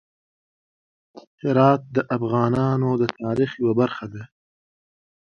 [1.41, 4.23] هرات د افغانانو د تاریخ یوه برخه ده.